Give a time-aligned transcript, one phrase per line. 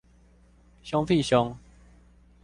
[0.83, 1.55] 兇屁兇